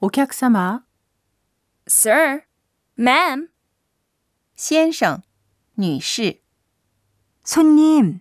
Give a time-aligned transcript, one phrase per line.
[0.00, 0.84] お客様、
[1.88, 2.42] Sir,
[2.96, 3.48] ma'am,
[4.54, 5.24] 先生、
[5.76, 6.40] 女士。
[7.44, 8.20] 손 님,